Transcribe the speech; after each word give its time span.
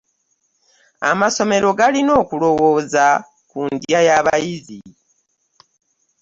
Amasomero 1.09 1.69
galina 1.79 2.11
okulowooza 2.21 3.05
ku 3.49 3.59
ndya 3.73 3.99
y'abayizi. 4.07 4.79